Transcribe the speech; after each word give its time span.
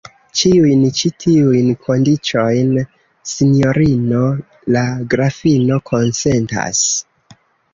Ĉiujn 0.39 0.79
ĉi 0.99 1.09
tiujn 1.23 1.67
kondiĉojn 1.87 2.71
sinjorino 3.33 4.23
la 4.77 4.85
grafino 5.13 5.79
konsentas. 5.91 6.83